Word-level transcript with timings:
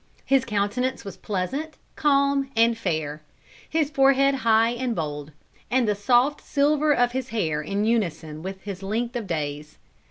"His 0.25 0.45
countenance 0.45 1.05
was 1.05 1.15
pleasant, 1.15 1.77
calm, 1.95 2.49
and 2.55 2.75
fair, 2.75 3.21
his 3.69 3.91
forehead 3.91 4.33
high 4.33 4.71
and 4.71 4.95
bold, 4.95 5.31
and 5.69 5.87
the 5.87 5.93
soft 5.93 6.41
silver 6.41 6.91
of 6.91 7.11
his 7.11 7.29
hair 7.29 7.61
in 7.61 7.85
unison 7.85 8.41
with 8.41 8.63
his 8.63 8.81
length 8.81 9.15
of 9.15 9.27
days. 9.27 9.77